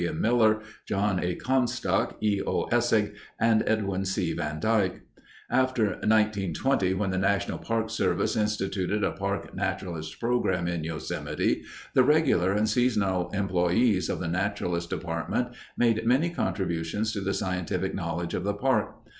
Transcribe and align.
M. 0.03 0.19
Miller, 0.19 0.61
John 0.87 1.19
A. 1.23 1.35
Comstock, 1.35 2.17
E. 2.23 2.41
O. 2.43 2.65
Essig, 2.71 3.13
and 3.39 3.63
Edwin 3.67 4.03
C. 4.03 4.33
Van 4.33 4.59
Dyke. 4.59 5.01
After 5.47 5.83
1920, 5.91 6.95
when 6.95 7.11
the 7.11 7.19
National 7.19 7.59
Park 7.59 7.91
Service 7.91 8.35
instituted 8.35 9.03
a 9.03 9.11
park 9.11 9.53
naturalist 9.53 10.19
program 10.19 10.67
in 10.67 10.83
Yosemite, 10.83 11.61
the 11.93 12.01
regular 12.03 12.51
and 12.51 12.67
seasonal 12.67 13.29
employees 13.29 14.09
of 14.09 14.19
the 14.19 14.27
Naturalist 14.27 14.89
Department 14.89 15.49
made 15.77 16.03
many 16.03 16.31
contributions 16.31 17.11
to 17.13 17.21
the 17.21 17.31
scientific 17.35 17.93
knowledge 17.93 18.33
of 18.33 18.43
the 18.43 18.55
park. 18.55 18.95